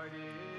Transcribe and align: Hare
Hare 0.00 0.49